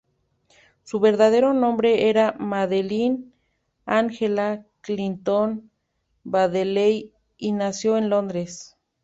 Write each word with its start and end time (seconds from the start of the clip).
Su 0.83 0.99
verdadero 0.99 1.53
nombre 1.53 2.09
era 2.09 2.33
Madeline 2.39 3.25
Angela 3.85 4.65
Clinton-Baddeley, 4.81 7.13
y 7.37 7.51
nació 7.51 7.97
en 7.97 8.09
Londres. 8.09 8.75